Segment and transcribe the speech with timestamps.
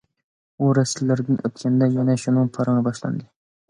[0.57, 3.33] ئۇ رەستىلەردىن ئۆتكەندە، يەنە شۇنىڭ پارىڭى باشلاندى.